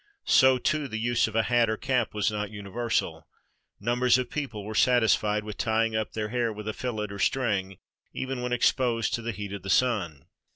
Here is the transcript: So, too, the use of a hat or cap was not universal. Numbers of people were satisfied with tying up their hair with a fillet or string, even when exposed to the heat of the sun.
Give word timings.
So, 0.25 0.57
too, 0.57 0.87
the 0.87 0.97
use 0.97 1.27
of 1.27 1.35
a 1.35 1.43
hat 1.43 1.69
or 1.69 1.77
cap 1.77 2.15
was 2.15 2.31
not 2.31 2.49
universal. 2.49 3.27
Numbers 3.79 4.17
of 4.17 4.31
people 4.31 4.65
were 4.65 4.73
satisfied 4.73 5.43
with 5.43 5.57
tying 5.59 5.95
up 5.95 6.13
their 6.13 6.29
hair 6.29 6.51
with 6.51 6.67
a 6.67 6.73
fillet 6.73 7.09
or 7.11 7.19
string, 7.19 7.77
even 8.11 8.41
when 8.41 8.51
exposed 8.51 9.13
to 9.13 9.21
the 9.21 9.31
heat 9.31 9.53
of 9.53 9.61
the 9.61 9.69
sun. 9.69 10.25